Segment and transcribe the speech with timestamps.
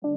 [0.00, 0.14] Hallo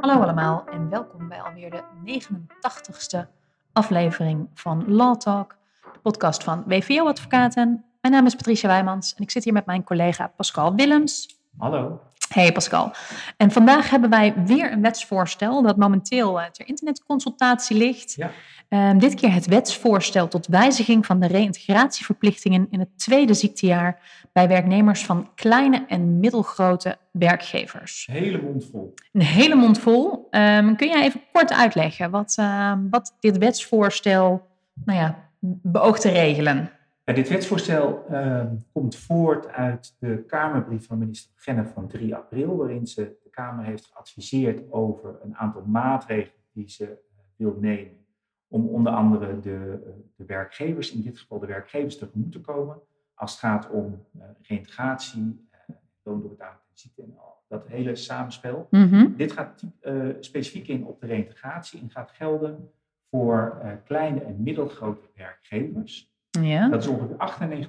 [0.00, 3.28] allemaal en welkom bij alweer de 89ste
[3.72, 5.56] aflevering van Law Talk,
[5.92, 7.84] de podcast van WVO Advocaten.
[8.00, 11.38] Mijn naam is Patricia Wijmans en ik zit hier met mijn collega Pascal Willems.
[11.58, 12.00] Hallo.
[12.28, 12.92] Hey Pascal.
[13.36, 18.14] En vandaag hebben wij weer een wetsvoorstel dat momenteel eh, ter internetconsultatie ligt.
[18.14, 18.30] Ja.
[18.68, 24.00] Ehm, dit keer het wetsvoorstel tot wijziging van de reïntegratieverplichtingen in het tweede ziektejaar
[24.32, 28.08] bij werknemers van kleine en middelgrote werkgevers.
[28.10, 28.94] Hele mond vol.
[29.12, 30.26] Een hele mond vol.
[30.30, 34.46] Ehm, kun jij even kort uitleggen wat, ehm, wat dit wetsvoorstel
[34.84, 35.28] nou ja,
[35.62, 36.70] beoogt te regelen?
[37.14, 42.86] Dit wetsvoorstel ehm, komt voort uit de Kamerbrief van minister Genne van 3 april, waarin
[42.86, 48.06] ze de Kamer heeft geadviseerd over een aantal maatregelen die ze eh, wil nemen
[48.48, 52.80] om onder andere de, eh, de werkgevers, in dit geval de werkgevers, tegemoet te komen
[53.14, 58.66] als het gaat om uh, reïntegratie, uh, loondoorbetaling en ziekte en al dat hele samenspel.
[58.70, 59.16] Mhm.
[59.16, 62.70] Dit gaat uh, specifiek in op de reïntegratie en gaat gelden
[63.10, 66.15] voor kleine en middelgrote werkgevers.
[66.42, 66.68] Ja.
[66.68, 67.16] Dat is ongeveer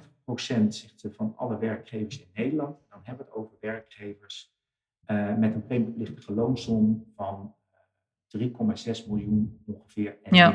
[0.68, 2.76] zegt ze, van alle werkgevers in Nederland.
[2.90, 4.56] Dan hebben we het over werkgevers
[5.38, 7.54] met een premieplichtige loonsom van
[8.38, 10.52] 3,6 miljoen ongeveer en Ja.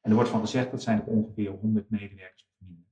[0.00, 2.84] En er wordt van gezegd dat zijn er ongeveer 100 medewerkers minder.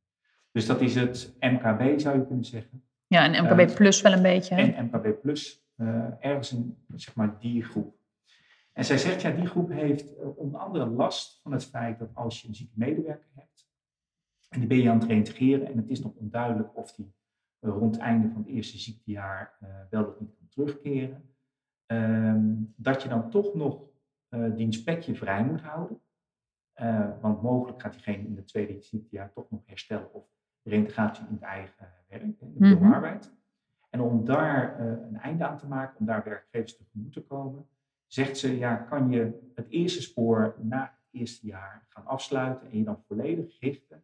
[0.52, 2.82] Dus dat is het MKB zou je kunnen zeggen.
[3.06, 4.54] ja, en MKB Eh, Plus wel een beetje.
[4.54, 4.62] hè?
[4.62, 7.94] En MKB Plus, eh, ergens in zeg maar, die groep.
[8.72, 12.08] En zij zegt, ja, die groep heeft eh, onder andere last van het feit dat
[12.14, 13.51] als je een zieke medewerker hebt,
[14.52, 17.14] en die ben je aan het reintegreren, en het is nog onduidelijk of die
[17.58, 21.34] eh, rond het einde van het eerste ziektejaar eh, wel of niet kan terugkeren,
[21.86, 23.90] ehm, dat je dan toch nog
[24.28, 26.00] eh die inspectie vrij moet houden.
[26.72, 30.24] Eh, want mogelijk gaat diegene in het tweede ziektejaar toch nog herstellen of
[30.62, 32.74] reintegratie in het eigen werk, in de Mhm.
[32.74, 33.32] beroeparbeid.
[33.90, 37.66] En om daar eh, een einde aan te maken, om daar werkgevers tegemoet te komen,
[38.06, 42.78] zegt ze, ja, kan je het eerste spoor na het eerste jaar gaan afsluiten en
[42.78, 44.02] je dan volledig richten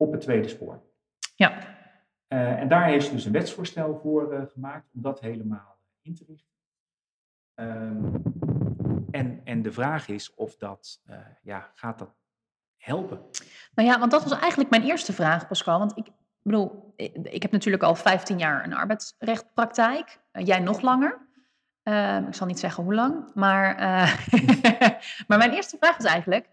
[0.00, 0.82] op het tweede spoor.
[1.34, 1.58] Ja.
[2.26, 6.14] Eh, en daar heeft ze dus een wetsvoorstel voor eh, gemaakt om dat helemaal in
[6.14, 6.54] te richten.
[7.54, 8.14] Ehm,
[9.10, 12.14] en, en de vraag is of dat, eh, ja, gaat dat
[12.76, 13.20] helpen?
[13.74, 15.78] Nou ja, want dat was eigenlijk mijn eerste vraag, Pascal.
[15.78, 16.06] Want ik
[16.42, 20.20] bedoel, ik heb natuurlijk al 15 jaar een arbeidsrechtpraktijk.
[20.32, 21.28] Jij nog langer.
[21.82, 23.30] Ehm, ik zal niet zeggen hoe lang.
[23.34, 23.74] Maar,
[25.28, 26.48] maar mijn eerste vraag is eigenlijk...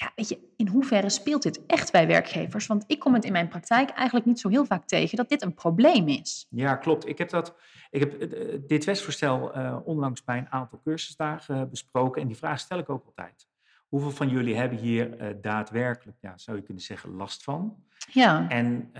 [0.00, 2.66] Ja, weet je, in hoeverre speelt dit echt bij werkgevers?
[2.66, 5.42] Want ik kom het in mijn praktijk eigenlijk niet zo heel vaak tegen dat dit
[5.42, 6.46] een probleem is.
[6.50, 7.06] Ja, klopt.
[7.06, 7.56] Ik heb, dat,
[7.90, 12.22] ik heb eh, eh, dit wetsvoorstel eh, onlangs bij een aantal cursusdagen besproken.
[12.22, 13.48] En die vraag stel ik ook altijd.
[13.88, 17.84] Hoeveel van jullie hebben hier daadwerkelijk, ja, zou je kunnen zeggen, last van?
[18.12, 18.92] Ja, En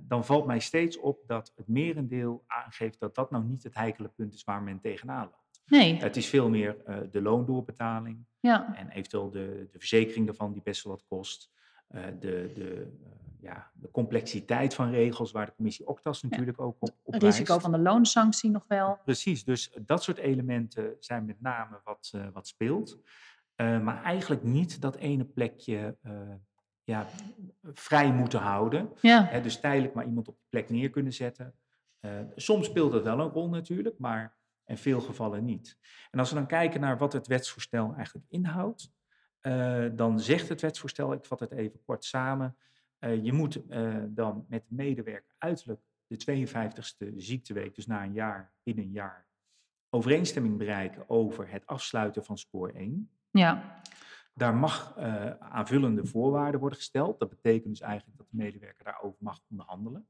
[0.00, 4.08] dan valt mij steeds op dat het merendeel aangeeft dat dat nou niet het heikele
[4.08, 5.43] punt is waar men tegenaan loopt.
[5.66, 10.52] Nee, Het is veel meer eh, de loondoorbetaling ja, en eventueel de, de verzekering daarvan
[10.52, 11.50] die best wel wat kost.
[11.86, 12.92] Eh, de, de,
[13.40, 17.46] ja, de complexiteit van regels waar de commissie Octas natuurlijk ook op, op het risico
[17.46, 17.62] wijst.
[17.62, 18.98] van de loonsanctie nog wel.
[19.04, 22.98] Precies, dus dat soort elementen zijn met name wat, eh, wat speelt.
[23.56, 25.96] Maar eigenlijk niet dat ene plekje
[26.84, 27.06] ja,
[27.62, 28.92] vrij moeten houden.
[29.00, 31.54] Ja, dus tijdelijk maar iemand op die plek neer kunnen zetten.
[32.36, 34.36] Soms speelt dat wel een rol natuurlijk, maar
[34.66, 35.78] in veel gevallen niet.
[36.10, 38.92] En als we dan kijken naar wat het wetsvoorstel eigenlijk inhoudt,
[39.40, 42.56] eh, dan zegt het wetsvoorstel, ik vat het even kort samen,
[42.98, 48.12] eh, je moet eh, dan met de medewerker uiterlijk de 52e ziekteweek, dus na een
[48.12, 49.26] jaar, binnen een jaar,
[49.90, 53.10] overeenstemming bereiken over het afsluiten van spoor 1.
[53.30, 53.80] ja,
[54.34, 54.98] Daar mag
[55.38, 57.18] aanvullende voorwaarden worden gesteld.
[57.18, 60.08] Dat betekent dus eigenlijk dat de medewerker daarover mag onderhandelen.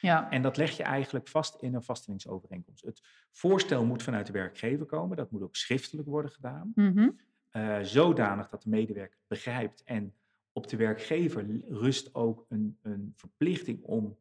[0.00, 0.30] Ja.
[0.30, 2.84] En dat leg je eigenlijk vast in een vaststellingsovereenkomst.
[2.84, 3.00] Het
[3.30, 5.16] voorstel moet vanuit de werkgever komen.
[5.16, 6.72] Dat moet ook schriftelijk worden gedaan.
[6.74, 7.10] Mhm.
[7.50, 9.82] eh, zodanig dat de medewerker het begrijpt.
[9.82, 10.14] En
[10.52, 14.18] op de werkgever rust ook een, een verplichting om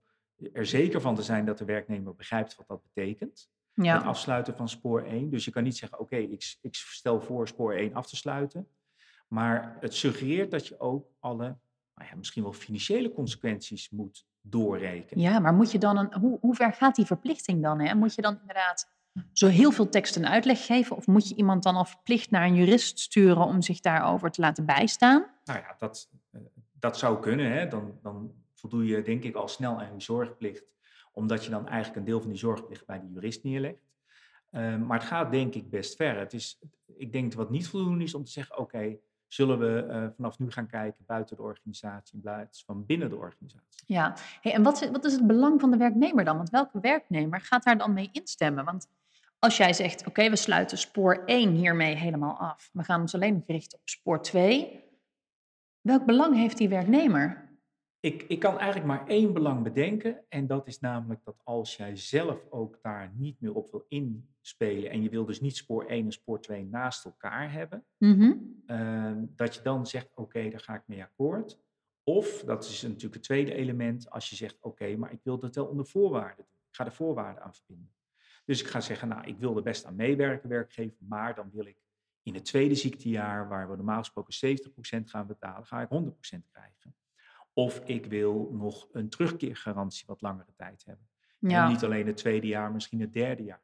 [0.54, 3.50] er zeker van te zijn dat de werknemer begrijpt wat dat betekent.
[3.74, 5.30] Het afsluiten van spoor 1.
[5.30, 8.68] Dus je kan niet zeggen, oké, ik, ik stel voor spoor 1 af te sluiten.
[9.28, 11.58] Maar het suggereert dat je ook alle,
[11.96, 15.24] nou ja, misschien wel financiële consequenties moet doorrekenen.
[15.24, 17.80] Ja, maar moet je dan een, hoe, hoe ver gaat die verplichting dan?
[17.80, 17.96] Hè?
[17.96, 18.90] Moet je dan inderdaad
[19.34, 20.96] zo heel veel tekst en uitleg geven?
[20.96, 24.42] Of moet je iemand dan al verplicht naar een jurist sturen om zich daarover te
[24.42, 25.26] laten bijstaan?
[25.44, 26.42] Nou ja, dat, eh,
[26.80, 27.52] dat zou kunnen.
[27.52, 27.68] Hè?
[27.68, 30.76] Dan, dan voldoe je denk ik al snel aan je zorgplicht.
[31.12, 33.90] Omdat je dan eigenlijk een deel van die zorgplicht bij de jurist neerlegt.
[34.50, 36.18] Eh, maar het gaat denk ik best ver.
[36.20, 36.60] Het is,
[36.96, 38.98] ik denk dat wat niet voldoende is om te zeggen, oké,
[39.34, 43.16] zullen we eh, vanaf nu gaan kijken buiten de organisatie in plaats van binnen de
[43.16, 43.84] organisatie.
[43.86, 46.38] Ja, hey, en wat is, wat is het belang van de werknemer dan?
[46.38, 48.66] Want welke werknemer gaat daar dan mee instemmen?
[48.66, 48.88] Want
[49.40, 52.70] als jij zegt, oké, we sluiten spoor 1 hiermee helemaal af.
[52.74, 54.84] We gaan ons alleen richten op spoor 2.
[55.82, 57.51] Welk belang heeft die werknemer?
[58.02, 60.24] Ik, ik kan eigenlijk maar één belang bedenken.
[60.30, 64.92] En dat is namelijk dat als jij zelf ook daar niet meer op wil inspelen.
[64.92, 67.86] En je wil dus niet spoor 1 en spoor 2 naast elkaar hebben.
[67.98, 68.34] Mhm.
[68.66, 71.60] Ehm, dat je dan zegt, oké, daar ga ik mee akkoord.
[72.04, 75.56] Of, dat is natuurlijk het tweede element, als je zegt, oké, maar ik wil dat
[75.56, 76.56] wel onder voorwaarden doen.
[76.70, 77.94] Ik ga de voorwaarden aan verbinden.
[78.46, 81.66] Dus ik ga zeggen, nou, ik wil er best aan meewerken, werkgever, maar dan wil
[81.66, 81.78] ik
[82.24, 86.96] in het tweede ziektejaar, waar we normaal gesproken 70% gaan betalen, ga ik 100% krijgen.
[87.54, 91.08] Of ik wil nog een terugkeergarantie wat langere tijd hebben.
[91.40, 91.64] Ja.
[91.66, 93.64] En niet alleen het tweede jaar, misschien het derde jaar.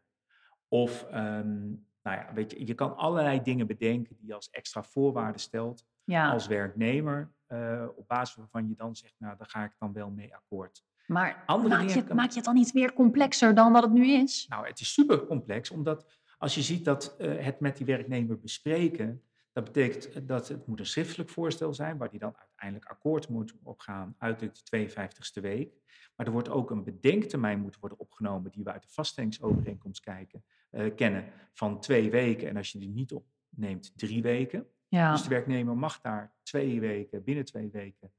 [0.68, 1.60] Of, ehm,
[2.04, 5.86] nou ja, weet je, je kan allerlei dingen bedenken die je als extra voorwaarden stelt
[6.04, 6.32] ja.
[6.32, 10.10] als werknemer, eh, op basis waarvan je dan zegt, nou, daar ga ik dan wel
[10.10, 10.84] mee akkoord.
[11.08, 13.84] Maar Andere maak je, het- kan- maak je het dan niet meer complexer dan wat
[13.84, 14.46] het nu is?
[14.50, 16.06] Nou, het is super complex, omdat
[16.38, 19.22] als je ziet dat eh, het met die werknemer bespreken,
[19.58, 23.56] dat betekent dat het moet een schriftelijk voorstel zijn, waar die dan uiteindelijk akkoord moet
[23.64, 24.52] op gaan uit de
[24.90, 25.74] 52e week.
[26.16, 30.44] Maar er wordt ook een bedenktermijn moeten worden opgenomen, die we uit de vaststellingsovereenkomst kijken,
[30.70, 32.50] eh, kennen, van twee weken.
[32.50, 34.68] En als je die niet opneemt, drie weken.
[34.88, 35.12] Ja.
[35.12, 38.12] Dus de werknemer mag daar twee weken, binnen twee weken,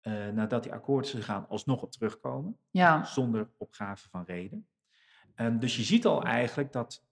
[0.00, 3.04] eh, nadat hij akkoord is gegaan, alsnog op terugkomen ja.
[3.04, 4.68] zonder opgave van reden.
[5.34, 7.04] Ehm, dus je ziet al eigenlijk dat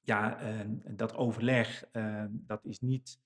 [0.00, 3.20] ja, ehm, dat overleg, ehm, dat is niet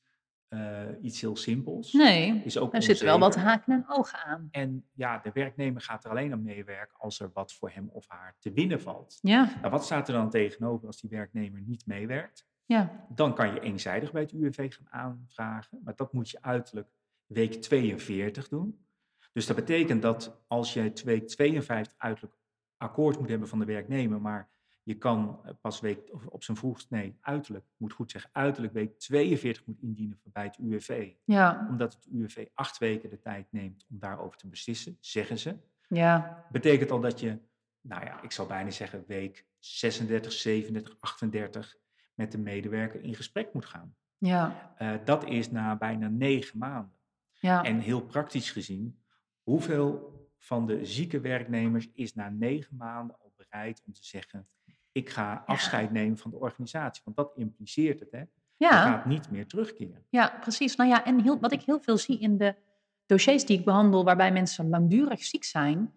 [0.48, 1.92] eh, iets heel simpels.
[1.92, 4.48] Nee, Is ook er zitten wel wat haken en ogen aan.
[4.50, 8.08] En ja, de werknemer gaat er alleen aan meewerken als er wat voor hem of
[8.08, 9.18] haar te winnen valt.
[9.20, 12.46] Ja, Nou, wat staat er dan tegenover als die werknemer niet meewerkt?
[12.66, 16.88] ja, Dan kan je eenzijdig bij het UWV gaan aanvragen, maar dat moet je uiterlijk
[17.26, 18.86] week 42 doen.
[19.32, 22.36] Dus dat betekent dat als je week 52 uiterlijk
[22.76, 24.48] akkoord moet hebben van de werknemer, maar
[24.84, 28.72] je kan eh, pas week, of op zijn vroegst, nee, uiterlijk, moet goed zeggen, uiterlijk
[28.72, 31.12] week 42 moet indienen bij het UWV.
[31.24, 35.56] ja, Omdat het UWV acht weken de tijd neemt om daarover te beslissen, zeggen ze.
[35.88, 37.38] ja, Betekent al dat je,
[37.80, 41.76] nou ja, ik zou bijna zeggen week 36, 37, 38
[42.14, 43.96] met de medewerker in gesprek moet gaan.
[44.18, 46.98] ja, Eh, dat is na bijna negen maanden.
[47.40, 47.62] ja.
[47.64, 49.02] En heel praktisch gezien,
[49.42, 54.48] hoeveel van de zieke werknemers is na negen maanden al bereid om te zeggen,
[54.94, 57.02] ik ga afscheid nemen van de organisatie?
[57.04, 58.22] Want dat impliceert het, hè?
[58.56, 60.04] Je gaat niet meer terugkeren.
[60.08, 60.76] ja, precies.
[60.76, 62.54] Nou ja, en heel, wat ik heel veel zie in de
[63.06, 65.92] dossiers die ik behandel, waarbij mensen langdurig ziek zijn,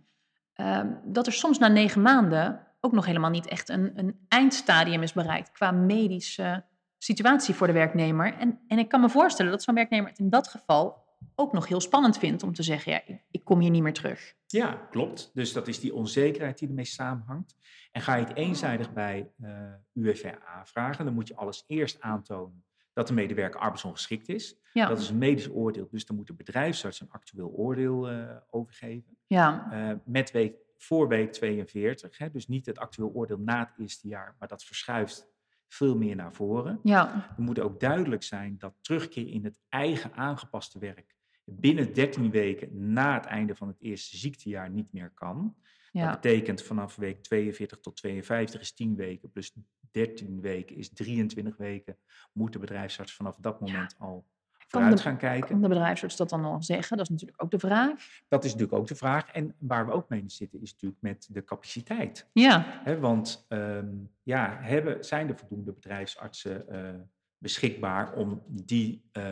[0.54, 5.04] ehm, dat er soms na negen maanden ook nog helemaal niet echt een, een eindstadium
[5.04, 6.64] is bereikt qua medische
[6.98, 8.34] situatie voor de werknemer.
[8.34, 11.06] En, en ik kan me voorstellen dat zo'n werknemer het in dat geval
[11.36, 14.36] ook nog heel spannend vindt om te zeggen, ja, ik, kom hier niet meer terug.
[14.48, 15.32] Ja, klopt.
[15.34, 17.56] Dus dat is die onzekerheid die ermee samenhangt.
[17.92, 22.66] En ga je het eenzijdig bij eh UWV aanvragen, dan moet je alles eerst aantonen
[22.94, 24.56] dat de medewerker arbeidsongeschikt is.
[24.74, 28.36] Ja, Dat is een medisch oordeel, dus dan moet de bedrijfsarts een actueel oordeel eh,
[28.50, 29.18] overgeven.
[29.28, 33.74] ja, Eh, met week, voor week 42, hè, dus niet het actueel oordeel na het
[33.78, 35.28] eerste jaar, maar dat verschuift
[35.68, 36.80] veel meer naar voren.
[36.84, 42.32] ja, Er moet ook duidelijk zijn dat terugkeer in het eigen aangepaste werk binnen 13
[42.32, 45.56] weken na het einde van het eerste ziektejaar niet meer kan.
[45.92, 49.54] Dat betekent vanaf week 42 tot 52 is 10 weken, plus
[49.92, 51.98] 13 weken is 23 weken.
[52.34, 54.26] Moet de bedrijfsarts vanaf dat moment al
[54.68, 55.50] vooruit de- gaan kijken.
[55.50, 56.98] kan de bedrijfsarts dat dan nog zeggen?
[56.98, 58.22] Dat is natuurlijk ook de vraag.
[58.28, 59.32] Dat is natuurlijk ook de vraag.
[59.32, 62.30] En waar we ook mee zitten is natuurlijk met de capaciteit.
[62.34, 63.88] Ja, want ehm,
[64.24, 66.94] ja, hebben, zijn er voldoende bedrijfsartsen eh,
[67.38, 69.24] beschikbaar om die eh,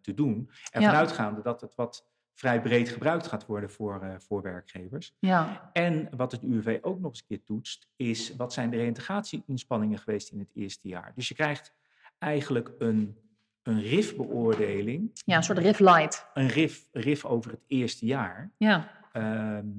[0.00, 0.50] te doen?
[0.70, 0.88] En Ja.
[0.88, 5.16] vanuitgaande dat het wat vrij breed gebruikt gaat worden voor, eh, voor werkgevers.
[5.18, 8.76] ja, En wat het UWV ook nog eens een keer toetst, is wat zijn de
[8.76, 11.12] reintegratie-inspanningen geweest in het eerste jaar.
[11.14, 11.74] Dus je krijgt
[12.18, 13.16] eigenlijk een,
[13.62, 16.26] een RIF-beoordeling, ja, een soort riff light.
[16.34, 18.52] een RIF, RIF over het eerste jaar.
[18.56, 19.70] Ja, Ehm,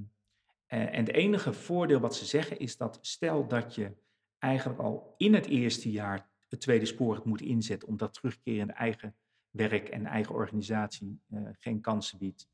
[0.67, 3.91] en, en het enige voordeel wat ze zeggen is dat stel dat je
[4.39, 9.15] eigenlijk al in het eerste jaar het tweede spoor het moet inzetten, omdat terugkerende eigen
[9.49, 12.49] werk en eigen organisatie eh, geen kansen biedt,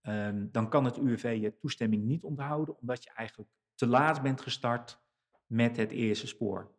[0.00, 4.40] ehm, dan kan het UWV je toestemming niet onthouden, omdat je eigenlijk te laat bent
[4.40, 5.00] gestart
[5.46, 6.70] met het eerste spoor.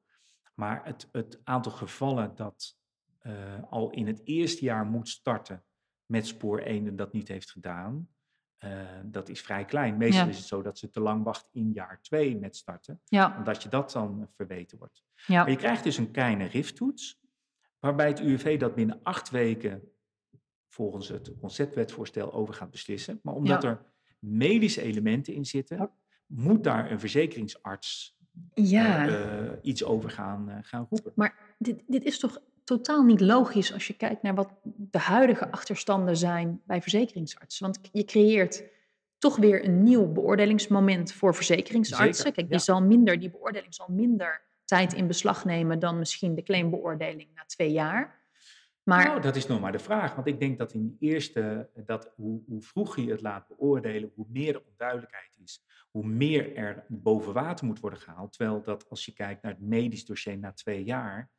[0.55, 2.79] Maar het, het aantal gevallen dat
[3.21, 5.63] eh, al in het eerste jaar moet starten
[6.05, 8.09] met spoor 1 en dat niet heeft gedaan,
[8.57, 9.97] eh, dat is vrij klein.
[9.97, 10.29] Meestal Ja.
[10.29, 13.63] is het zo dat ze te lang wachten in jaar 2 met starten, ja, omdat
[13.63, 15.03] je dat dan verweten wordt.
[15.27, 17.19] ja, Maar je krijgt dus een kleine RIF-toets,
[17.79, 19.91] waarbij het UWV dat binnen acht weken
[20.69, 23.19] volgens het conceptwetvoorstel over gaat beslissen.
[23.23, 23.85] Maar omdat er
[24.19, 25.91] medische elementen in zitten,
[26.25, 28.17] moet daar een verzekeringsarts
[28.53, 29.07] ja.
[29.07, 31.11] uh, iets over gaan, uh, gaan roepen.
[31.15, 32.39] Maar dit, dit is toch
[32.77, 37.65] totaal niet logisch als je kijkt naar wat de huidige achterstanden zijn bij verzekeringsartsen.
[37.65, 38.63] Want je creëert
[39.17, 42.33] toch weer een nieuw beoordelingsmoment voor verzekeringsartsen.
[42.33, 46.43] Kijk, die zal minder, die beoordeling zal minder tijd in beslag nemen dan misschien de
[46.43, 48.19] claimbeoordeling na twee jaar.
[48.83, 49.05] Maar...
[49.05, 50.15] Nou, dat is nog maar de vraag.
[50.15, 54.11] Want ik denk dat in de eerste, dat hoe, hoe vroeger je het laat beoordelen,
[54.15, 55.65] hoe meer de onduidelijkheid is.
[55.91, 58.33] Hoe meer er boven water moet worden gehaald.
[58.33, 61.29] Terwijl dat als je kijkt naar het medisch dossier na twee jaar,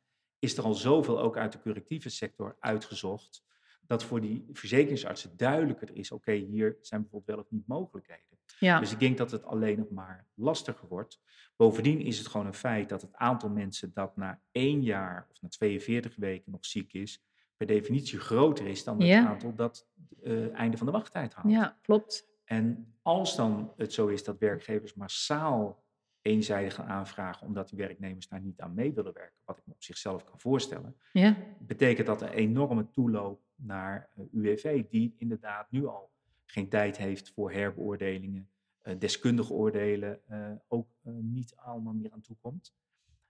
[0.43, 3.45] is er al zoveel ook uit de correctieve sector uitgezocht.
[3.85, 8.37] Dat voor die verzekeringsartsen duidelijker is, oké, hier zijn bijvoorbeeld wel of niet mogelijkheden.
[8.59, 8.79] Ja.
[8.79, 11.21] Dus ik denk dat het alleen nog maar lastiger wordt.
[11.55, 15.41] Bovendien is het gewoon een feit dat het aantal mensen dat na één jaar of
[15.41, 17.23] na 42 weken nog ziek is,
[17.57, 19.87] per definitie groter is dan het aantal dat
[20.23, 21.51] uh, einde van de wachttijd haalt.
[21.51, 22.27] Ja, klopt.
[22.45, 25.82] En als dan het zo is dat werkgevers massaal
[26.23, 29.73] eenzijdig gaan aanvragen omdat die werknemers daar niet aan mee willen werken, wat ik me
[29.73, 31.37] op zichzelf kan voorstellen, ja.
[31.59, 36.11] betekent dat een enorme toeloop naar eh, UWV, die inderdaad nu al
[36.45, 38.49] geen tijd heeft voor herbeoordelingen,
[38.83, 40.21] uh, deskundige oordelen
[40.67, 42.75] ook niet allemaal meer aan toekomt.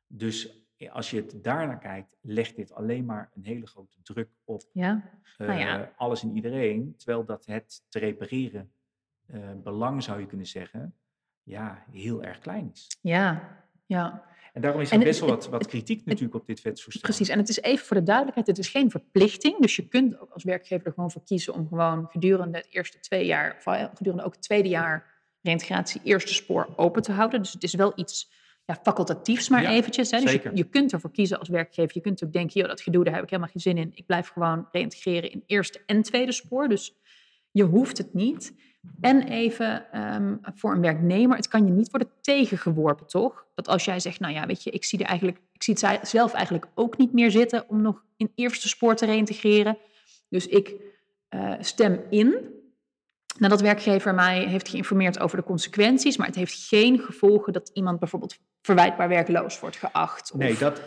[0.07, 4.61] Dus als je het daarnaar kijkt, legt dit alleen maar een hele grote druk op
[4.73, 5.19] ja.
[5.37, 5.93] Nou ja.
[5.95, 6.95] alles en iedereen.
[6.97, 8.71] Terwijl dat het te repareren
[9.63, 10.95] belang, zou je kunnen zeggen,
[11.43, 12.97] ja, heel erg klein is.
[13.01, 14.31] Ja, ja.
[14.53, 17.03] En daarom is er best wel wat, wat kritiek natuurlijk op dit wetsvoorstel.
[17.03, 19.59] Precies, en het is even voor de duidelijkheid, het is geen verplichting.
[19.59, 22.99] Dus je kunt ook als werkgever er gewoon voor kiezen om gewoon gedurende het eerste
[22.99, 27.41] twee jaar, of gedurende ook het tweede jaar reintegratie eerste spoor open te houden.
[27.41, 28.31] Dus het is wel iets
[28.65, 30.11] ja, facultatiefs maar eventjes.
[30.11, 30.19] Hè?
[30.19, 31.91] Dus je, je, kunt ervoor kiezen als werkgever.
[31.93, 33.91] Je kunt ook denken, joh, dat gedoe, daar heb ik helemaal geen zin in.
[33.95, 36.67] Ik blijf gewoon reintegreren in eerste en tweede spoor.
[36.67, 36.95] Dus
[37.51, 38.53] je hoeft het niet.
[39.01, 43.45] En even ehm, voor een werknemer, het kan je niet worden tegengeworpen, toch?
[43.55, 46.07] Dat als jij zegt, nou ja, weet je, ik zie, er eigenlijk, ik zie het
[46.09, 49.77] zelf eigenlijk ook niet meer zitten om nog in eerste spoor te reintegreren.
[50.29, 50.73] Dus ik
[51.29, 52.35] uh, stem in
[53.39, 57.99] nadat werkgever mij heeft geïnformeerd over de consequenties, maar het heeft geen gevolgen dat iemand
[57.99, 60.33] bijvoorbeeld verwijtbaar werkloos wordt geacht.
[60.33, 60.81] Nee, dat,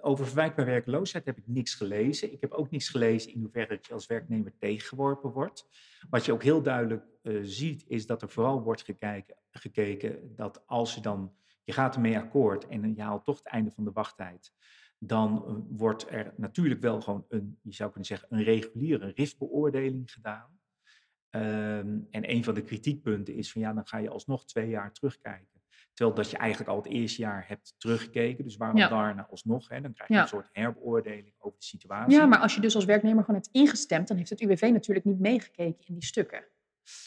[0.00, 2.32] over verwijtbaar werkloosheid heb ik niks gelezen.
[2.32, 5.68] Ik heb ook niks gelezen in hoeverre je als werknemer tegengeworpen wordt.
[6.10, 10.62] Wat je ook heel duidelijk uh, ziet, is dat er vooral wordt gekeken, gekeken dat
[10.66, 11.32] als je dan,
[11.64, 14.52] je gaat ermee akkoord en je haalt toch het einde van de wachttijd,
[14.98, 20.12] dan uh, wordt er natuurlijk wel gewoon een, je zou kunnen zeggen, een reguliere RIF-beoordeling
[20.12, 20.55] gedaan.
[21.36, 24.92] Ehm, en een van de kritiekpunten is van ja, dan ga je alsnog twee jaar
[24.92, 25.56] terugkijken.
[25.92, 28.44] Terwijl dat je eigenlijk al het eerste jaar hebt teruggekeken.
[28.44, 28.88] Dus waarom ja.
[28.88, 29.68] daarna alsnog?
[29.68, 29.80] Hè?
[29.80, 32.18] Dan krijg je een soort herbeoordeling over de situatie.
[32.18, 35.06] Ja, maar als je dus als werknemer gewoon hebt ingestemd, dan heeft het UWV natuurlijk
[35.06, 36.44] niet meegekeken in die stukken.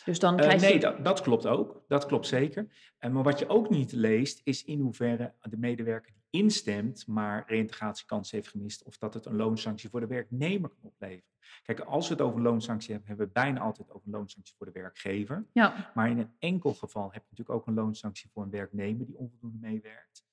[0.06, 1.84] Dus dan eh, krijg uh, nee, dat, dat, klopt ook.
[1.88, 2.68] Dat klopt zeker.
[3.00, 8.32] Uh, maar wat je ook niet leest, is in hoeverre de medewerker instemt, maar reïntegratiekans
[8.32, 11.28] heeft gemist, of dat het een loonsanctie voor de werknemer kan opleveren.
[11.64, 14.66] Kijk, als we het over loonsanctie hebben, hebben we bijna altijd over een loonsanctie voor
[14.66, 15.46] de werkgever.
[15.54, 15.92] Ja.
[15.94, 19.18] Maar in een enkel geval heb je natuurlijk ook een loonsanctie voor een werknemer die
[19.18, 20.24] onvoldoende meewerkt.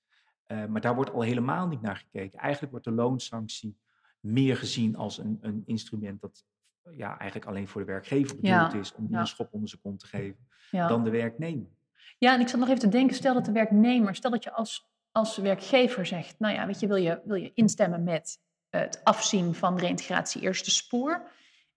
[0.46, 2.38] Uh, maar daar wordt al helemaal niet naar gekeken.
[2.38, 3.78] Eigenlijk wordt de loonsanctie
[4.20, 6.44] meer gezien als een, een instrument dat
[6.92, 9.98] ja, eigenlijk alleen voor de werkgever bedoeld is om die een schop onder zijn kont
[10.00, 11.68] te geven, dan de werknemer.
[12.18, 14.52] Ja, en ik zat nog even te denken, stel dat de werknemer, stel dat je
[14.52, 18.38] als, als werkgever zegt, nou ja, weet je, wil je, wil je instemmen met
[18.70, 21.28] het afzien van reintegratie eerste spoor.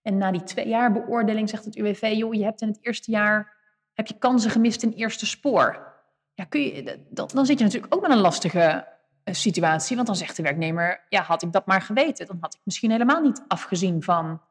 [0.01, 3.11] En na die twee jaar beoordeling zegt het UWV, joh, je hebt in het eerste
[3.11, 3.57] jaar
[3.93, 5.93] heb je kansen gemist in eerste spoor.
[6.33, 8.87] Ja, kun je, dat, dan zit je natuurlijk ook met een lastige
[9.23, 12.53] eh, situatie, want dan zegt de werknemer, ja, had ik dat maar geweten, dan had
[12.53, 14.41] ik misschien helemaal niet afgezien van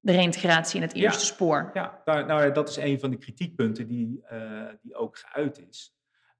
[0.00, 1.70] de reintegratie in het eerste spoor.
[1.72, 5.94] Ja, nou, nou, dat is een van de kritiekpunten die, uh, die ook geuit is.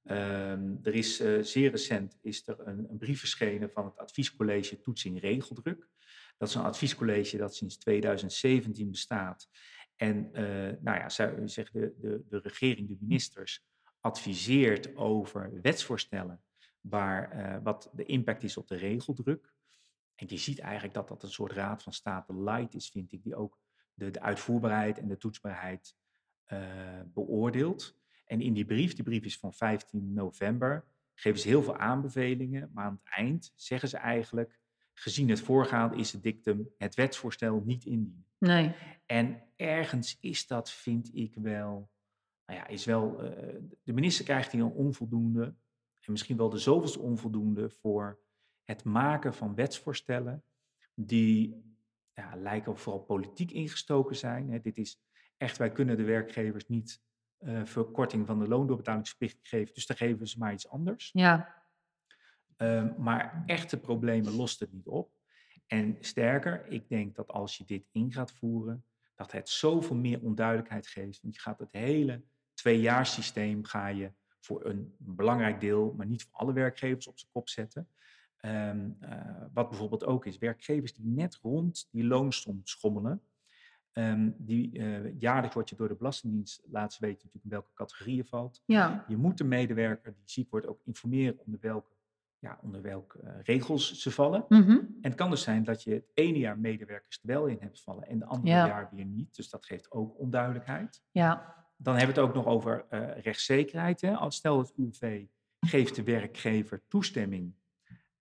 [0.06, 4.80] Um, er is uh, zeer recent is er een, een, brief verschenen van het adviescollege
[4.80, 5.88] Toetsing Regeldruk.
[6.36, 9.48] Dat is een adviescollege dat sinds 2017 bestaat.
[9.96, 10.42] En uh,
[10.80, 13.64] nou ja, zou zeggen de, de, de regering, de ministers,
[14.00, 16.42] adviseert over wetsvoorstellen
[16.80, 19.54] waar uh, wat de impact is op de regeldruk.
[20.14, 23.22] En je ziet eigenlijk dat dat een soort raad van state light is, vind ik,
[23.22, 23.58] die ook
[23.94, 25.96] de, de uitvoerbaarheid en de toetsbaarheid
[27.04, 28.02] beoordeelt.
[28.24, 32.70] En in die brief, die brief is van 15 november, geven ze heel veel aanbevelingen,
[32.72, 34.58] maar aan het eind zeggen ze eigenlijk,
[34.92, 38.26] gezien het voorgaande is het dictum het wetsvoorstel niet indienen.
[38.38, 38.74] Nee.
[39.06, 41.90] En ergens is dat, vind ik wel,
[42.46, 43.30] nou ja, is wel, uh,
[43.82, 45.54] de minister krijgt hier een onvoldoende,
[46.00, 48.18] en misschien wel de zoveelste onvoldoende voor
[48.64, 50.44] het maken van wetsvoorstellen
[50.94, 51.62] die
[52.12, 54.50] ja, lijken vooral politiek ingestoken zijn.
[54.50, 54.60] Hè.
[54.60, 55.00] Dit is
[55.36, 57.02] echt, wij kunnen de werkgevers niet
[57.40, 61.10] uh, verkorting van de loondoorbetalingsplicht geven, dus dan geven ze maar iets anders.
[61.12, 61.62] Ja.
[62.56, 65.12] Um, maar echte problemen lost het niet op.
[65.66, 70.22] En sterker, ik denk dat als je dit in gaat voeren, dat het zoveel meer
[70.22, 71.22] onduidelijkheid geeft.
[71.22, 72.22] Want je gaat het hele
[72.54, 77.48] tweejaarssysteem ga je voor een belangrijk deel, maar niet voor alle werkgevers op zijn kop
[77.48, 77.88] zetten.
[78.40, 83.22] Um, uh, wat bijvoorbeeld ook is, werkgevers die net rond die loonsom schommelen,
[83.94, 88.16] um, die uh, jaarlijks wordt je door de Belastingdienst, laten weten natuurlijk in welke categorie
[88.16, 88.62] je valt.
[88.66, 89.04] Ja.
[89.08, 91.92] Je moet de medewerker die ziek wordt ook informeren onder welke
[92.38, 94.44] ja, onder welke uh, regels ze vallen.
[94.48, 94.78] Mm -hmm.
[94.78, 97.82] En het kan dus zijn dat je het ene jaar medewerkers er wel in hebt
[97.82, 98.66] vallen en de andere Ja.
[98.66, 99.36] jaar weer niet.
[99.36, 101.02] Dus dat geeft ook onduidelijkheid.
[101.10, 101.54] Ja.
[101.76, 104.00] Dan hebben we het ook nog over uh, rechtszekerheid.
[104.00, 104.14] Hè.
[104.14, 105.24] Als stel het UWV
[105.60, 107.54] geeft de werkgever toestemming,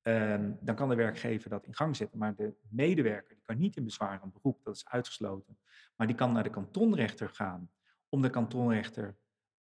[0.04, 2.20] um, dan kan de werkgever dat in gang zetten.
[2.20, 5.58] Maar de medewerker die kan niet in bezwaar aan beroep, dat is uitgesloten.
[5.96, 7.72] Maar die kan naar de kantonrechter gaan
[8.10, 9.18] om de kantonrechter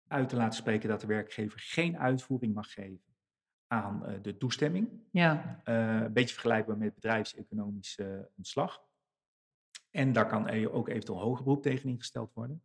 [0.07, 3.11] uit te laten spreken dat de werkgever geen uitvoering mag geven
[3.67, 4.89] aan uh, de toestemming.
[5.11, 5.63] Ja.
[5.65, 8.83] Uh, een beetje vergelijkbaar met bedrijfseconomische uh, ontslag.
[9.91, 12.63] En daar kan er ook eventueel hoger beroep tegen ingesteld worden.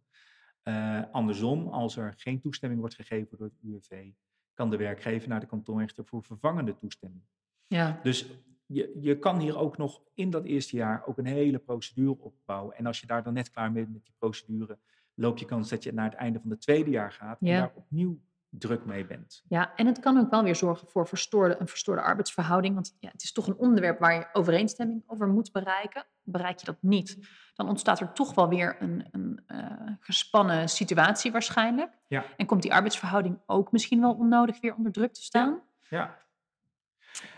[1.11, 4.11] Andersom, als er geen toestemming wordt gegeven door het UWV,
[4.53, 7.23] kan de werkgever naar de kantonrechter voor vervangende toestemming.
[7.67, 7.99] Ja.
[8.03, 8.27] Dus
[8.65, 12.75] je, je kan hier ook nog in dat eerste jaar ook een hele procedure opbouwen.
[12.75, 14.79] En als je daar dan net klaar bent met die procedure,
[15.13, 17.59] loop je kans dat je naar het einde van het tweede jaar gaat en Ja.
[17.59, 18.19] daar opnieuw
[18.49, 19.43] druk mee bent.
[19.47, 22.73] Ja, en het kan ook wel weer zorgen voor verstoorde, een verstoorde arbeidsverhouding.
[22.73, 26.05] Want ja, het is toch een onderwerp waar je overeenstemming over moet bereiken.
[26.23, 27.17] Bereik je dat niet,
[27.53, 31.91] dan ontstaat er toch wel weer een, een uh, gespannen situatie waarschijnlijk.
[32.07, 32.23] Ja.
[32.37, 35.61] En komt die arbeidsverhouding ook misschien wel onnodig weer onder druk te staan.
[35.89, 36.24] Ja,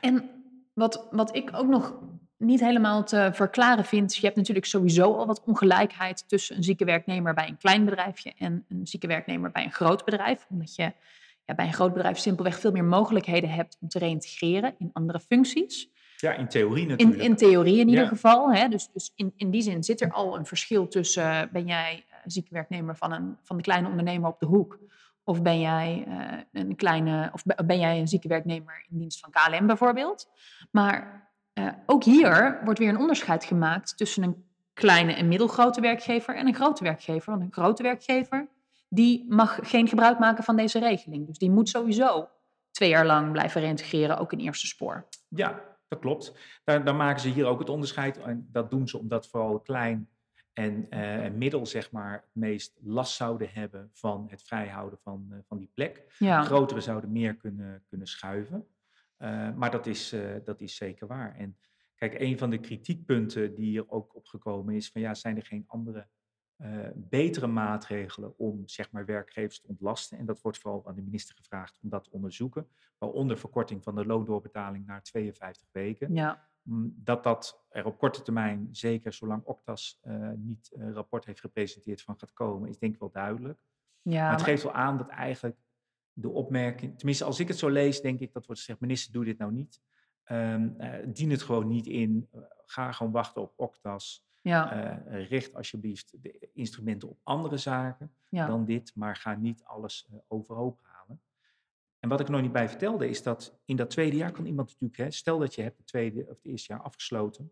[0.02, 0.30] En
[0.74, 1.94] wat, wat ik ook nog
[2.38, 6.86] niet helemaal te verklaren vind, je hebt natuurlijk sowieso al wat ongelijkheid tussen een zieke
[6.86, 10.46] werknemer bij een klein bedrijfje en een zieke werknemer bij een groot bedrijf.
[10.50, 10.92] Omdat je
[11.46, 15.20] ja, bij een groot bedrijf simpelweg veel meer mogelijkheden hebt om te reïntegreren in andere
[15.20, 15.90] functies.
[16.18, 17.22] ja in theorie In, natuurlijk.
[17.24, 18.10] in theorie in ieder Ja.
[18.10, 18.54] geval.
[18.54, 18.68] Hè?
[18.68, 22.06] Dus, dus in, in die zin zit er al een verschil tussen, uh, ben jij
[22.10, 24.80] uh, zieke werknemer van, een, van de kleine ondernemer op de hoek?
[25.28, 29.32] Of ben jij, uh, een, kleine, of ben jij een zieke werknemer in dienst van
[29.32, 30.30] KLM bijvoorbeeld?
[30.72, 36.36] Maar uh, ook hier wordt weer een onderscheid gemaakt tussen een kleine en middelgrote werkgever
[36.36, 37.32] en een grote werkgever.
[37.32, 38.48] Want een grote werkgever
[38.90, 41.28] die mag geen gebruik maken van deze regeling.
[41.28, 42.30] Dus die moet sowieso
[42.72, 45.08] twee jaar lang blijven reintegreren, ook in eerste spoor.
[45.28, 46.34] Ja, dat klopt.
[46.64, 48.18] Daar, daar maken ze hier ook het onderscheid.
[48.18, 50.10] En dat doen ze omdat vooral klein
[50.58, 55.38] en uh, middel, zeg maar, het meest last zouden hebben van het vrijhouden van, uh,
[55.48, 56.16] van die plek.
[56.20, 56.44] Ja.
[56.44, 58.68] Grotere zouden meer kunnen, kunnen schuiven.
[59.20, 61.36] Uh, maar dat is, dat is zeker waar.
[61.36, 61.58] En
[61.96, 65.64] kijk, een van de kritiekpunten die hier ook opgekomen is: van ja, zijn er geen
[65.68, 66.08] andere
[66.96, 70.18] betere maatregelen om zeg maar, werkgevers te ontlasten?
[70.18, 72.68] En dat wordt vooral aan de minister gevraagd om dat te onderzoeken.
[72.98, 76.14] Waaronder verkorting van de loondoorbetaling naar 52 weken.
[76.14, 76.50] Ja.
[76.96, 80.00] Dat dat er op korte termijn, zeker zolang Octas
[80.36, 83.60] niet een rapport heeft gepresenteerd van gaat komen, is denk ik wel duidelijk.
[84.02, 85.58] Ja, maar het geeft wel aan dat eigenlijk
[86.14, 89.26] de opmerking, tenminste als ik het zo lees, denk ik dat wordt gezegd, minister doe
[89.26, 89.82] dit nou niet.
[90.24, 92.28] Ehm eh, dien het gewoon niet in.
[92.32, 94.26] Eh, ga gewoon wachten op Octas.
[94.42, 98.48] ja, Eh, richt alsjeblieft de instrumenten op andere zaken ja.
[98.48, 100.80] dan dit, maar ga niet alles eh, overhoop.
[102.08, 104.46] En wat ik er nog niet bij vertelde is dat in dat tweede jaar kan
[104.46, 107.52] iemand natuurlijk, hè, stel dat je hebt het tweede of het eerste jaar afgesloten,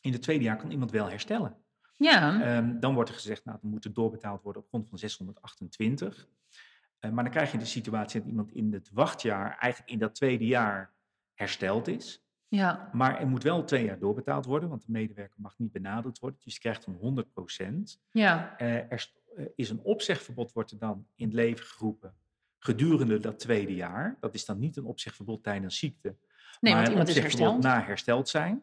[0.00, 1.56] in het tweede jaar kan iemand wel herstellen.
[1.96, 2.42] ja.
[2.42, 6.28] Ehm, dan wordt er gezegd, nou, dan moet er doorbetaald worden op grond van 628.
[6.98, 10.14] Eh, maar dan krijg je de situatie dat iemand in het wachtjaar, eigenlijk in dat
[10.14, 10.94] tweede jaar,
[11.34, 12.24] hersteld is.
[12.48, 12.90] ja.
[12.92, 16.40] Maar er moet wel twee jaar doorbetaald worden, want de medewerker mag niet benadeeld worden.
[16.42, 18.00] Dus je krijgt dan 100 procent.
[18.10, 18.58] ja.
[18.58, 22.14] er st- eh, is een opzegverbod, wordt er dan in het leven geroepen
[22.60, 24.16] gedurende dat tweede jaar.
[24.20, 26.16] Dat is dan niet een opzegverbod tijdens ziekte,
[26.60, 27.62] Nee, maar want iemand is hersteld.
[27.62, 28.62] na hersteld zijn.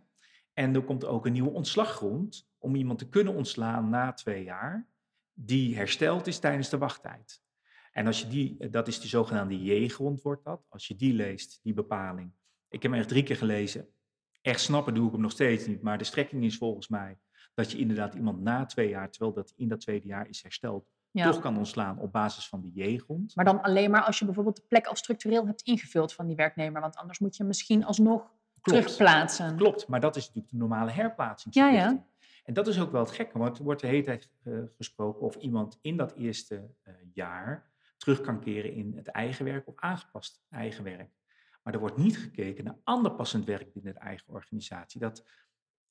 [0.53, 4.88] En er komt ook een nieuwe ontslaggrond om iemand te kunnen ontslaan na twee jaar,
[5.33, 7.41] die hersteld is tijdens de wachttijd.
[7.91, 10.65] En als je die, eh, dat is de zogenaamde J-grond wordt dat.
[10.69, 12.31] Als je die leest, die bepaling.
[12.69, 13.88] Ik heb hem echt drie keer gelezen.
[14.41, 15.81] Echt snappen doe ik hem nog steeds niet.
[15.81, 17.19] Maar de strekking is volgens mij
[17.53, 20.89] dat je inderdaad iemand na twee jaar, terwijl dat in dat tweede jaar is hersteld,
[21.17, 21.32] Ja.
[21.32, 23.36] toch kan ontslaan op basis van die J-grond.
[23.36, 26.36] Maar dan alleen maar als je bijvoorbeeld de plek al structureel hebt ingevuld van die
[26.36, 26.82] werknemer.
[26.82, 28.19] Want anders moet je misschien alsnog
[28.62, 28.82] Klopt.
[28.82, 29.56] terugplaatsen.
[29.56, 31.99] Klopt, maar dat is natuurlijk de normale Ja, herplaatsingsverplichting.
[32.19, 32.25] ja.
[32.43, 35.21] En dat is ook wel het gekke, want er wordt de hele tijd eh, gesproken
[35.21, 39.73] of iemand in dat eerste eh, jaar terug kan keren in het eigen werk of
[39.75, 41.12] aangepast eigen werk.
[41.63, 44.99] Maar er wordt niet gekeken naar ander passend werk binnen de eigen organisatie.
[44.99, 45.25] Dat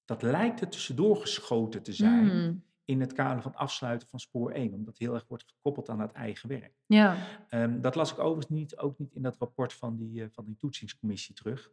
[0.04, 4.50] dat lijkt er tussendoor geschoten te zijn Mm, in het kader van afsluiten van spoor
[4.52, 6.74] 1, omdat heel erg wordt gekoppeld aan het eigen werk.
[6.86, 7.16] ja,
[7.48, 10.44] Ehm, dat las ik overigens niet, ook niet in dat rapport van die, eh, van
[10.44, 11.70] die toetsingscommissie terug.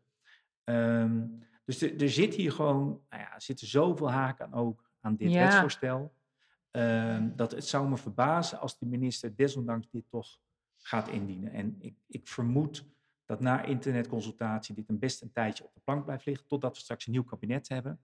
[0.64, 1.26] Ehm,
[1.66, 5.32] dus er- zit hier gewoon, nou ja, er zitten zoveel haken aan ook aan dit
[5.32, 5.40] Ja.
[5.40, 6.16] wetsvoorstel.
[6.72, 10.40] ehm, dat het zou me verbazen als de minister desondanks dit toch
[10.78, 11.52] gaat indienen.
[11.52, 12.86] En ik, ik vermoed
[13.26, 16.82] dat na internetconsultatie dit een best een tijdje op de plank blijft liggen, totdat we
[16.82, 18.00] straks een nieuw kabinet hebben.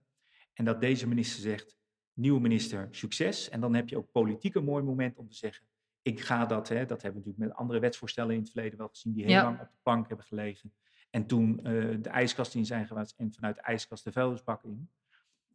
[0.52, 1.78] En dat deze minister zegt,
[2.20, 3.48] nieuwe minister, succes.
[3.48, 5.66] En dan heb je ook politiek een mooi moment om te zeggen,
[6.02, 8.88] ik ga dat, hè, dat hebben we natuurlijk met andere wetsvoorstellen in het verleden wel
[8.88, 9.42] gezien, die heel Ja.
[9.42, 10.72] lang op de plank hebben gelegen.
[11.10, 14.90] En toen eh, de ijskast in zijn gewaad en vanuit de ijskast de vuilnisbak in.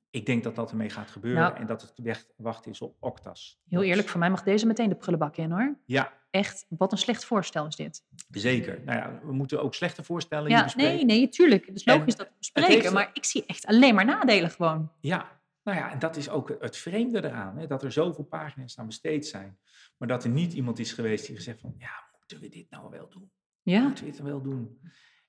[0.09, 1.55] Ik denk dat dat ermee gaat gebeuren Nou.
[1.55, 3.59] en dat het weg, wachten is op Octas.
[3.67, 5.77] heel eerlijk, voor mij mag deze meteen de prullenbak in hoor.
[5.85, 8.03] Ja, Echt, wat een slecht voorstel is dit.
[8.29, 8.81] zeker.
[8.85, 10.95] Nou ja, we moeten ook slechte voorstellen Ja, bespreken.
[10.95, 11.65] nee, nee, tuurlijk.
[11.65, 14.91] Het is En logisch dat we bespreken, maar ik zie echt alleen maar nadelen gewoon.
[14.99, 17.57] Ja, nou ja, en dat is ook het vreemde eraan.
[17.57, 19.59] Hè, dat er zoveel pagina's aan besteed zijn.
[19.97, 21.75] Maar dat er niet iemand is geweest die gezegd van...
[21.77, 23.31] Ja, moeten we dit nou wel doen?
[23.61, 24.79] Ja, Moeten we dit wel doen?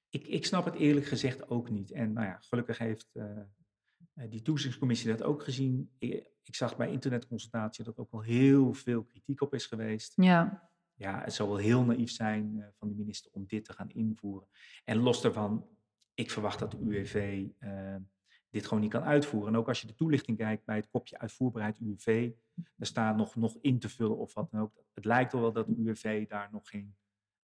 [0.09, 1.91] Ik, ik snap het eerlijk gezegd ook niet.
[1.91, 3.39] En nou ja, gelukkig heeft eh,
[4.15, 5.91] eh, die toezichtcommissie dat ook gezien.
[5.99, 10.13] Ik, ik zag bij internetconsultatie dat ook wel heel veel kritiek op is geweest.
[10.17, 13.73] ja, Ja, het zou wel heel naïef zijn eh, van de minister om dit te
[13.73, 14.49] gaan invoeren.
[14.85, 15.69] En los daarvan,
[16.15, 17.47] ik verwacht dat de UWV
[18.51, 19.53] dit gewoon niet kan uitvoeren.
[19.53, 23.37] En ook als je de toelichting kijkt bij het kopje uitvoerbaarheid UWV, daar staat nog,
[23.37, 24.73] nog in te vullen of wat dan ook.
[24.95, 26.97] Het lijkt wel wel dat de UWV daar nog geen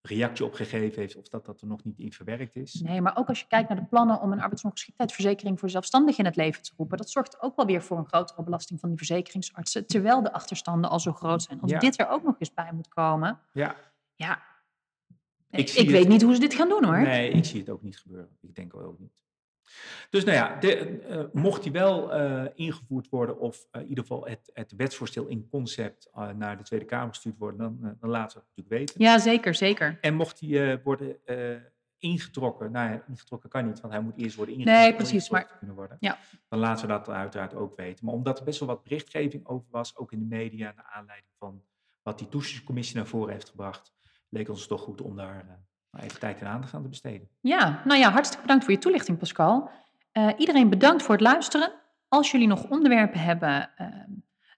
[0.09, 2.75] reactie op gegeven heeft of dat dat er nog niet in verwerkt is.
[2.75, 6.25] nee, maar ook als je kijkt naar de plannen om een arbeidsongeschiktheidsverzekering voor zelfstandigen in
[6.25, 8.99] het leven te roepen, dat zorgt ook wel weer voor een grotere belasting van die
[8.99, 11.61] verzekeringsartsen, terwijl de achterstanden al zo groot zijn.
[11.61, 11.79] Als Ja.
[11.79, 13.77] dit er ook nog eens bij moet komen, Ja,
[14.15, 14.43] ja,
[15.51, 17.01] Ik ik, weet niet hoe ze dit gaan doen hoor.
[17.01, 18.37] Nee, ik zie het ook niet gebeuren.
[18.41, 19.23] Ik denk wel ook niet.
[20.11, 24.05] Dus nou ja, de, eh, mocht die wel eh, ingevoerd worden, of eh, in ieder
[24.05, 27.91] geval het, het wetsvoorstel in concept eh, naar de Tweede Kamer gestuurd worden, dan, eh,
[28.01, 29.05] dan laten we het natuurlijk weten.
[29.05, 29.99] Ja, zeker, zeker.
[30.01, 31.57] En mocht die eh, worden eh,
[31.99, 34.85] ingetrokken, nou ja, ingetrokken kan niet, want hij moet eerst worden ingetrokken.
[34.89, 35.97] Nee, precies, maar- kunnen worden.
[36.01, 36.19] ja.
[36.49, 38.05] Dan laten we dat uiteraard ook weten.
[38.05, 41.33] Maar omdat er best wel wat berichtgeving over was, ook in de media, naar aanleiding
[41.39, 41.63] van
[42.03, 43.93] wat die toezichtcommissie naar voren heeft gebracht,
[44.29, 45.55] leek ons toch goed om daar eh,
[46.01, 47.29] even tijd en aandacht aan te besteden.
[47.41, 49.71] Ja, nou ja, hartstikke bedankt voor je toelichting, Pascal.
[50.13, 51.73] Eh, iedereen bedankt voor het luisteren.
[52.09, 54.11] Als jullie nog onderwerpen hebben, ehm,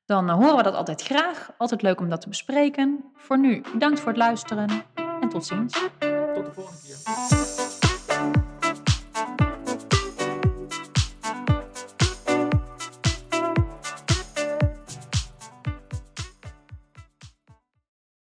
[0.07, 1.53] dan eh, horen we dat altijd graag.
[1.59, 3.05] Altijd leuk om dat te bespreken.
[3.15, 4.69] Voor nu, bedankt voor het luisteren
[5.21, 5.73] en tot ziens.
[6.35, 7.44] Tot de volgende keer.